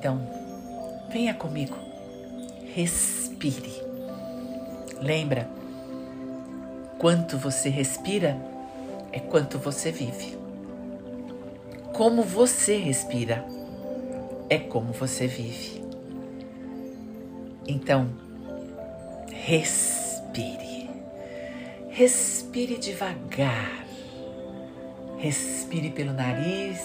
[0.00, 0.18] Então,
[1.10, 1.76] venha comigo.
[2.74, 3.82] Respire.
[4.98, 5.46] Lembra,
[6.98, 8.34] quanto você respira
[9.12, 10.38] é quanto você vive.
[11.92, 13.44] Como você respira
[14.48, 15.84] é como você vive.
[17.68, 18.08] Então,
[19.30, 20.88] respire.
[21.90, 23.84] Respire devagar.
[25.18, 26.80] Respire pelo nariz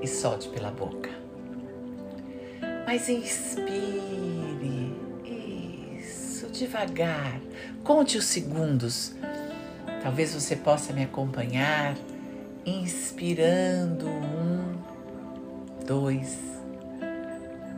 [0.00, 1.19] e solte pela boca.
[2.90, 4.92] Mas inspire.
[5.96, 7.40] Isso, devagar.
[7.84, 9.14] Conte os segundos.
[10.02, 11.96] Talvez você possa me acompanhar
[12.66, 14.74] inspirando um,
[15.86, 16.36] dois,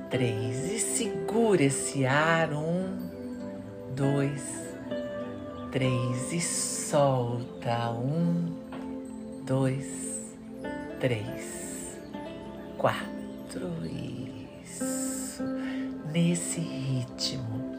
[0.09, 2.97] três e segura esse ar um,
[3.95, 4.43] dois,
[5.71, 8.57] três e solta um,
[9.45, 10.23] dois,
[10.99, 12.01] três,
[12.79, 13.69] quatro
[16.13, 17.73] nesse ritmo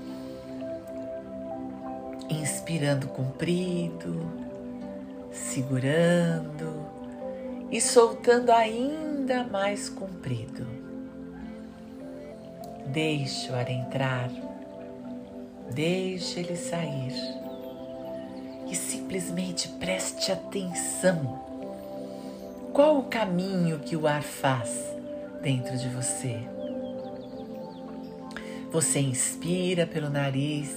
[2.29, 4.31] inspirando comprido,
[5.31, 6.87] segurando
[7.71, 10.65] e soltando ainda mais comprido.
[12.87, 14.29] Deixe o ar entrar,
[15.71, 17.13] deixe ele sair
[18.69, 21.41] e simplesmente preste atenção.
[22.73, 24.93] Qual o caminho que o ar faz
[25.41, 26.52] dentro de você?
[28.73, 30.75] Você inspira pelo nariz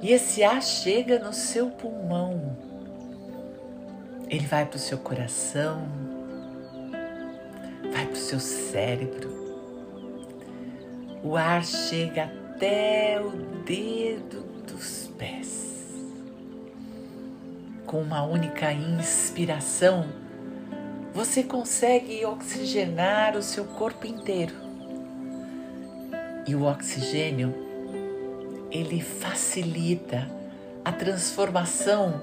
[0.00, 2.70] e esse ar chega no seu pulmão
[4.30, 5.88] ele vai para o seu coração,
[7.92, 9.28] vai para o seu cérebro.
[11.20, 13.30] O ar chega até o
[13.64, 15.68] dedo dos pés.
[17.84, 20.06] Com uma única inspiração,
[21.12, 24.54] você consegue oxigenar o seu corpo inteiro.
[26.50, 27.54] E o oxigênio,
[28.72, 30.28] ele facilita
[30.84, 32.20] a transformação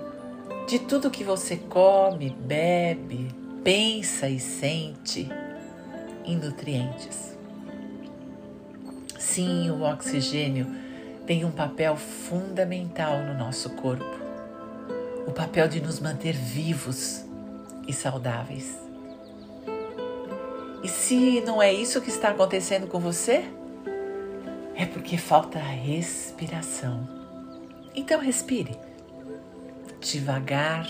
[0.68, 3.34] de tudo que você come, bebe,
[3.64, 5.30] pensa e sente
[6.26, 7.38] em nutrientes.
[9.18, 10.68] Sim, o oxigênio
[11.26, 14.18] tem um papel fundamental no nosso corpo
[15.26, 17.24] o papel de nos manter vivos
[17.88, 18.76] e saudáveis.
[20.84, 23.46] E se não é isso que está acontecendo com você,
[24.78, 27.10] é porque falta respiração.
[27.96, 28.78] Então respire
[30.00, 30.88] devagar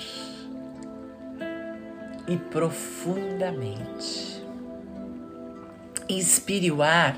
[2.28, 4.44] e profundamente.
[6.10, 7.18] Inspire o ar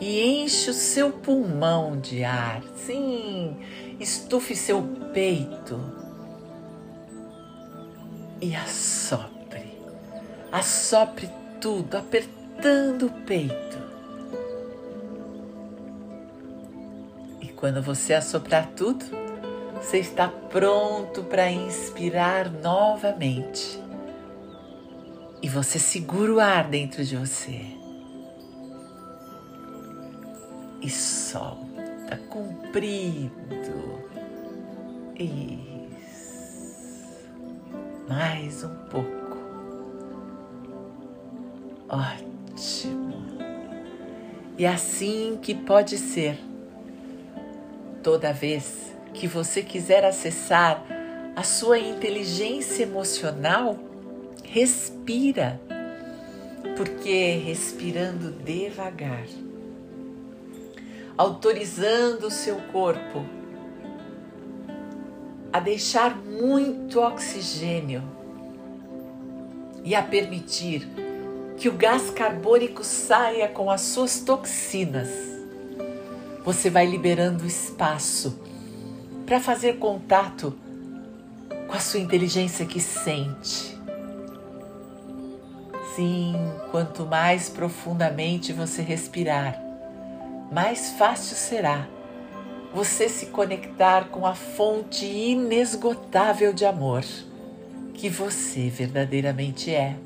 [0.00, 2.62] e enche o seu pulmão de ar.
[2.76, 3.56] Sim,
[3.98, 4.82] estufe seu
[5.12, 5.80] peito
[8.40, 9.76] e assopre.
[10.52, 11.28] Assopre
[11.60, 13.81] tudo, apertando o peito.
[17.62, 19.04] Quando você assoprar tudo,
[19.76, 23.80] você está pronto para inspirar novamente.
[25.40, 27.60] E você segura o ar dentro de você.
[30.80, 33.30] E solta comprido.
[35.16, 36.50] Isso.
[38.08, 39.38] Mais um pouco.
[41.88, 43.22] Ótimo.
[44.58, 46.50] E assim que pode ser.
[48.02, 50.84] Toda vez que você quiser acessar
[51.36, 53.78] a sua inteligência emocional,
[54.42, 55.60] respira,
[56.76, 59.26] porque respirando devagar,
[61.16, 63.24] autorizando o seu corpo
[65.52, 68.02] a deixar muito oxigênio
[69.84, 70.88] e a permitir
[71.58, 75.31] que o gás carbônico saia com as suas toxinas.
[76.44, 78.40] Você vai liberando espaço
[79.24, 80.54] para fazer contato
[81.68, 83.78] com a sua inteligência que sente.
[85.94, 86.34] Sim,
[86.70, 89.60] quanto mais profundamente você respirar,
[90.50, 91.86] mais fácil será
[92.74, 97.04] você se conectar com a fonte inesgotável de amor
[97.94, 99.96] que você verdadeiramente é.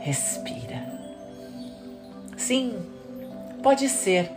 [0.00, 0.92] Respira.
[2.36, 2.76] Sim,
[3.62, 4.30] pode ser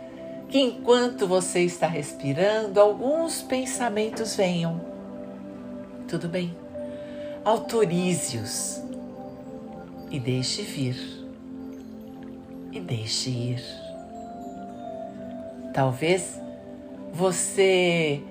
[0.48, 4.80] que enquanto você está respirando, alguns pensamentos venham.
[6.06, 6.56] Tudo bem,
[7.44, 8.80] autorize-os
[10.10, 10.96] e deixe vir
[12.72, 13.64] e deixe ir.
[15.74, 16.40] Talvez
[17.12, 18.22] você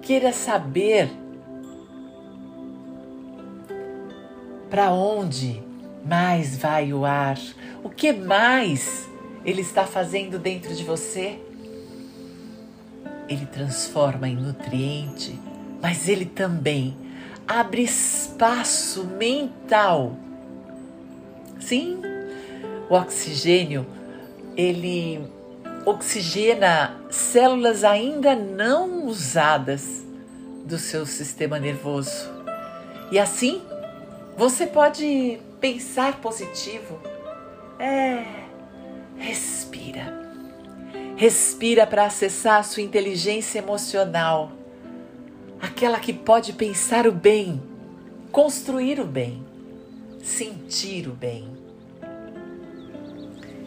[0.00, 1.10] queira saber
[4.70, 5.62] para onde
[6.04, 7.38] mais vai o ar.
[7.82, 9.08] O que mais
[9.44, 11.38] ele está fazendo dentro de você?
[13.28, 15.38] Ele transforma em nutriente,
[15.82, 16.96] mas ele também
[17.46, 20.16] abre espaço mental.
[21.60, 22.00] Sim,
[22.88, 23.86] o oxigênio,
[24.56, 25.20] ele
[25.84, 30.04] oxigena células ainda não usadas
[30.64, 32.30] do seu sistema nervoso.
[33.10, 33.62] E assim,
[34.36, 36.98] você pode pensar positivo.
[37.78, 38.43] É,
[39.16, 40.22] respira.
[41.16, 44.52] Respira para acessar a sua inteligência emocional
[45.64, 47.62] aquela que pode pensar o bem,
[48.30, 49.42] construir o bem,
[50.22, 51.48] sentir o bem.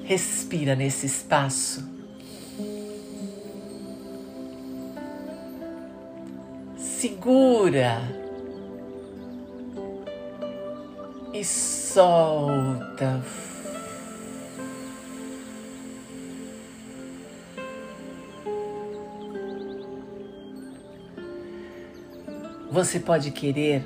[0.04, 1.84] Respira nesse espaço.
[6.78, 8.02] Segura
[11.34, 13.22] e solta.
[22.78, 23.84] Você pode querer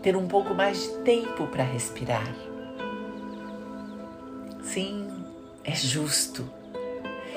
[0.00, 2.34] ter um pouco mais de tempo para respirar.
[4.62, 5.06] Sim,
[5.62, 6.50] é justo.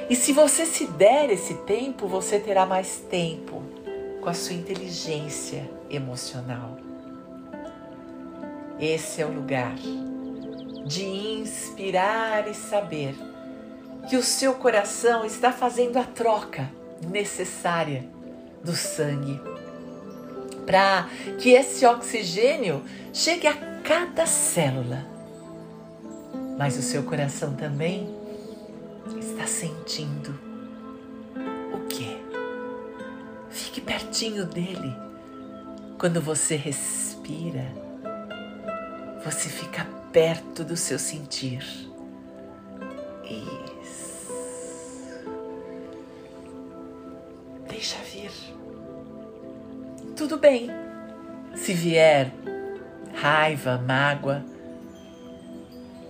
[0.10, 3.62] E se você se der esse tempo, você terá mais tempo
[4.22, 6.78] com a sua inteligência emocional.
[8.80, 9.76] Esse é o lugar
[10.86, 13.14] de inspirar e saber
[14.10, 16.72] que o seu coração está fazendo a troca
[17.06, 18.08] necessária
[18.64, 19.38] do sangue
[20.66, 22.84] para que esse oxigênio
[23.14, 25.06] chegue a cada célula.
[26.58, 28.08] Mas o seu coração também
[29.20, 30.40] está sentindo
[31.74, 32.18] o quê?
[33.50, 34.96] Fique pertinho dele.
[35.98, 37.66] Quando você respira,
[39.24, 41.64] você fica perto do seu sentir.
[43.24, 43.73] Isso.
[50.16, 50.70] Tudo bem.
[51.56, 52.32] Se vier
[53.14, 54.44] raiva, mágoa,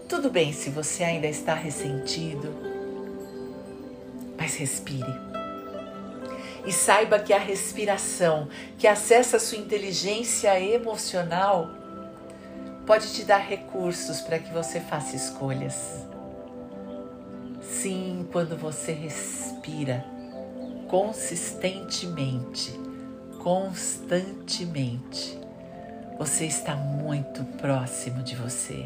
[0.08, 2.54] tudo bem se você ainda está ressentido,
[4.38, 5.14] mas respire.
[6.66, 8.48] E saiba que a respiração,
[8.78, 11.70] que acessa a sua inteligência emocional,
[12.86, 16.06] pode te dar recursos para que você faça escolhas.
[17.62, 20.06] Sim, quando você respira
[20.88, 22.80] consistentemente,
[23.44, 25.38] constantemente,
[26.18, 28.86] você está muito próximo de você.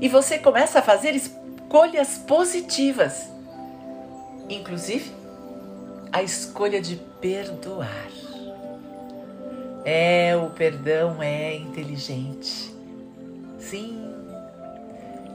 [0.00, 3.28] E você começa a fazer escolhas positivas,
[4.48, 5.12] inclusive
[6.10, 8.08] a escolha de perdoar.
[9.84, 12.74] É, o perdão é inteligente.
[13.58, 14.12] Sim.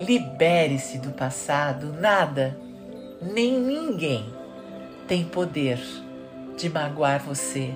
[0.02, 1.94] Libere-se do passado.
[1.94, 2.58] Nada,
[3.22, 4.26] nem ninguém
[5.08, 5.80] tem poder
[6.60, 7.74] de magoar você,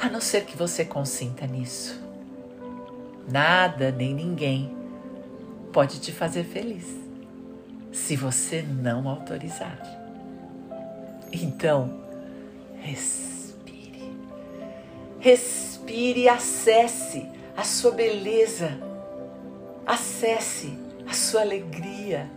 [0.00, 2.00] a não ser que você consinta nisso.
[3.30, 4.74] Nada nem ninguém
[5.70, 6.86] pode te fazer feliz
[7.92, 9.78] se você não autorizar.
[11.30, 12.02] Então,
[12.80, 14.10] respire.
[15.20, 18.70] Respire e acesse a sua beleza.
[19.86, 22.30] Acesse a sua alegria,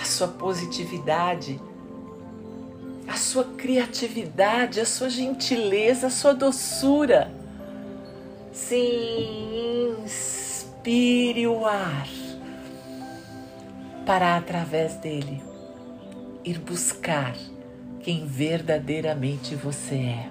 [0.00, 1.60] a sua positividade
[3.06, 7.30] a sua criatividade, a sua gentileza, a sua doçura.
[8.52, 12.08] Sim, inspire o ar
[14.04, 15.42] para através dele
[16.44, 17.34] ir buscar
[18.00, 20.30] quem verdadeiramente você é.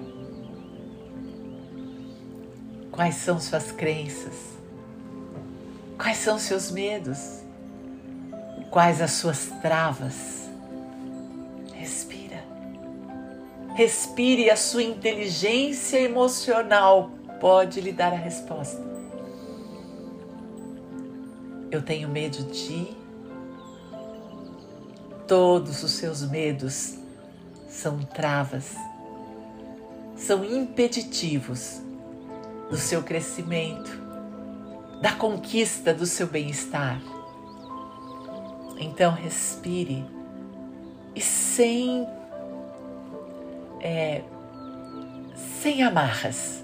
[2.92, 4.52] Quais são suas crenças?
[5.98, 7.42] Quais são seus medos?
[8.70, 10.41] Quais as suas travas?
[13.74, 18.82] Respire, a sua inteligência emocional pode lhe dar a resposta.
[21.72, 23.00] Eu tenho medo de.
[25.26, 26.96] Todos os seus medos
[27.70, 28.76] são travas,
[30.18, 31.82] são impeditivos
[32.70, 33.90] do seu crescimento,
[35.02, 37.02] da conquista do seu bem-estar.
[38.78, 40.04] Então, respire
[41.16, 42.06] e sem
[43.82, 44.22] é,
[45.62, 46.64] sem amarras,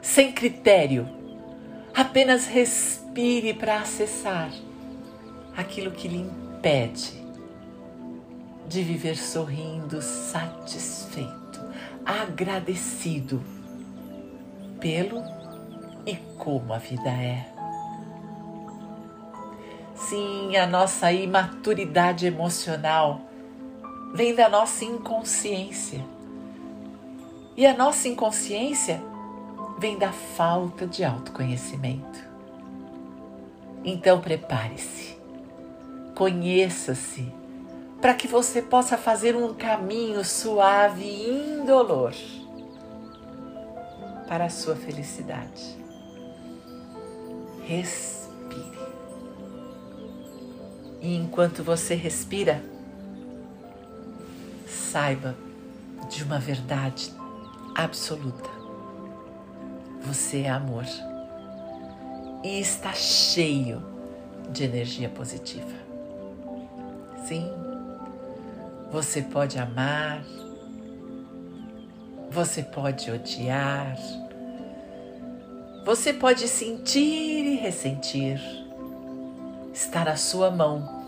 [0.00, 1.08] sem critério.
[1.94, 4.50] Apenas respire para acessar
[5.56, 7.18] aquilo que lhe impede
[8.68, 11.60] de viver sorrindo, satisfeito,
[12.04, 13.42] agradecido
[14.78, 15.22] pelo
[16.06, 17.46] e como a vida é.
[19.94, 23.22] Sim, a nossa imaturidade emocional
[24.14, 26.04] vem da nossa inconsciência.
[27.58, 29.02] E a nossa inconsciência
[29.80, 32.20] vem da falta de autoconhecimento.
[33.84, 35.18] Então prepare-se,
[36.14, 37.34] conheça-se,
[38.00, 42.14] para que você possa fazer um caminho suave e indolor
[44.28, 45.76] para a sua felicidade.
[47.64, 48.78] Respire.
[51.00, 52.62] E enquanto você respira,
[54.64, 55.34] saiba
[56.08, 57.17] de uma verdade
[57.78, 58.50] absoluta.
[60.02, 60.84] Você é amor
[62.42, 63.80] e está cheio
[64.50, 65.78] de energia positiva.
[67.24, 67.48] Sim,
[68.90, 70.24] você pode amar,
[72.30, 73.96] você pode odiar,
[75.84, 78.40] você pode sentir e ressentir.
[79.72, 80.98] Está na sua mão.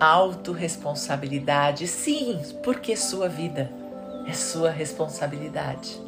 [0.00, 3.81] Autoresponsabilidade, sim, porque sua vida
[4.26, 6.00] é sua responsabilidade.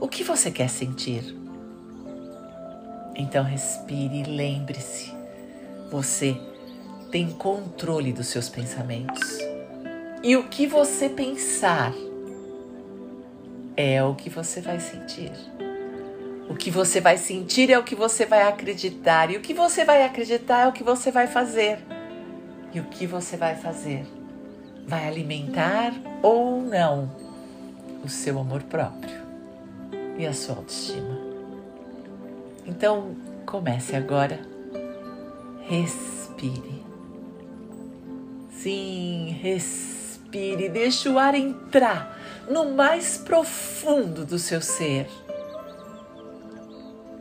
[0.00, 1.34] O que você quer sentir?
[3.14, 5.12] Então respire e lembre-se:
[5.90, 6.36] você
[7.10, 9.38] tem controle dos seus pensamentos.
[10.22, 11.92] E o que você pensar
[13.76, 15.32] é o que você vai sentir.
[16.48, 19.30] O que você vai sentir é o que você vai acreditar.
[19.30, 21.78] E o que você vai acreditar é o que você vai fazer.
[22.72, 24.04] E o que você vai fazer
[24.86, 27.25] vai alimentar ou não
[28.06, 29.20] o seu amor próprio
[30.16, 31.18] e a sua autoestima.
[32.64, 34.40] Então, comece agora.
[35.68, 36.84] Respire.
[38.50, 40.68] Sim, respire.
[40.68, 42.16] Deixe o ar entrar
[42.48, 45.08] no mais profundo do seu ser.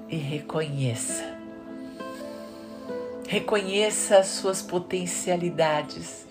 [0.08, 1.36] E reconheça.
[3.28, 6.28] Reconheça as suas potencialidades.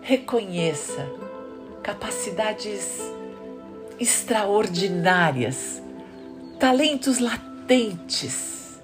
[0.00, 1.06] Reconheça
[1.82, 3.00] capacidades
[3.98, 5.82] extraordinárias,
[6.58, 8.78] talentos latentes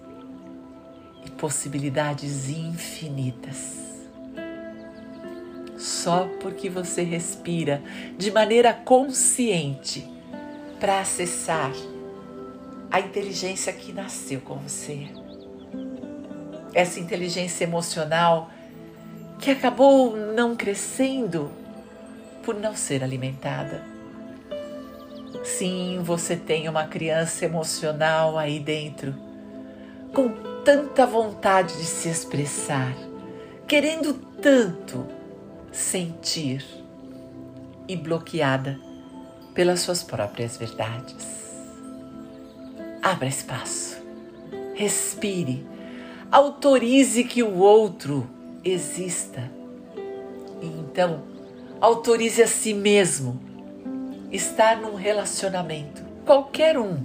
[1.24, 3.82] e possibilidades infinitas.
[5.76, 7.82] Só porque você respira
[8.16, 10.08] de maneira consciente
[10.80, 11.72] para acessar
[12.90, 15.08] a inteligência que nasceu com você.
[16.72, 18.50] Essa inteligência emocional
[19.38, 21.50] que acabou não crescendo
[22.44, 23.91] por não ser alimentada
[25.42, 29.14] Sim, você tem uma criança emocional aí dentro,
[30.14, 30.28] com
[30.64, 32.94] tanta vontade de se expressar,
[33.66, 35.06] querendo tanto
[35.72, 36.64] sentir
[37.88, 38.78] e bloqueada
[39.54, 41.26] pelas suas próprias verdades.
[43.02, 44.00] Abra espaço,
[44.74, 45.66] respire,
[46.30, 48.28] autorize que o outro
[48.64, 49.50] exista
[50.62, 51.22] e então
[51.80, 53.51] autorize a si mesmo
[54.32, 56.96] estar num relacionamento, qualquer um,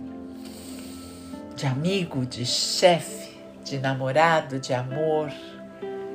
[1.58, 5.30] de amigo, de chefe, de namorado, de amor,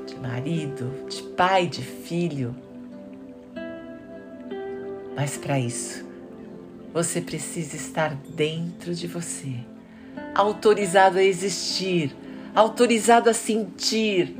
[0.06, 2.56] de marido, de pai, de filho.
[5.14, 6.02] Mas para isso,
[6.94, 9.52] você precisa estar dentro de você,
[10.34, 12.16] autorizado a existir,
[12.54, 14.34] autorizado a sentir,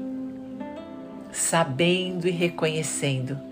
[1.31, 3.52] sabendo e reconhecendo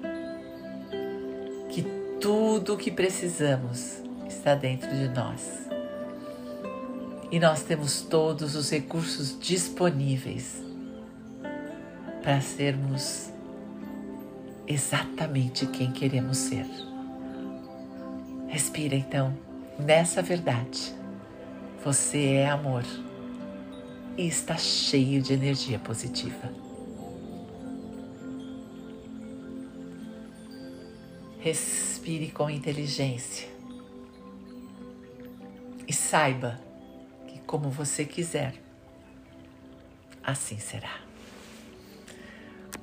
[2.20, 5.40] tudo o que precisamos está dentro de nós.
[7.30, 10.62] E nós temos todos os recursos disponíveis
[12.22, 13.30] para sermos
[14.66, 16.66] exatamente quem queremos ser.
[18.48, 19.34] Respira então
[19.78, 20.94] nessa verdade.
[21.82, 22.84] Você é amor
[24.18, 26.69] e está cheio de energia positiva.
[31.40, 33.48] Respire com inteligência
[35.88, 36.60] e saiba
[37.26, 38.52] que, como você quiser,
[40.22, 41.00] assim será.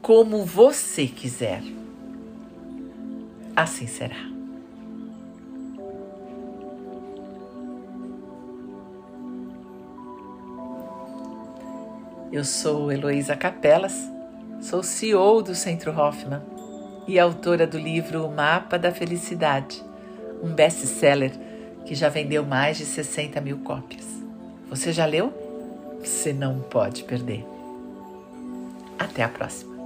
[0.01, 1.61] Como você quiser,
[3.55, 4.25] assim será.
[12.31, 13.93] Eu sou Heloísa Capelas,
[14.59, 16.56] sou CEO do Centro Hoffman
[17.07, 19.81] e autora do livro O Mapa da Felicidade,
[20.43, 21.31] um best-seller
[21.85, 24.05] que já vendeu mais de 60 mil cópias.
[24.69, 25.31] Você já leu?
[26.03, 27.45] Você não pode perder.
[28.99, 29.76] Até a próxima!